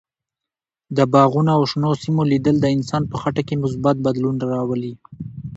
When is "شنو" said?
1.71-1.91